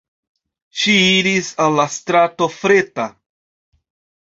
[0.83, 3.09] Ŝi iris al la strato Freta.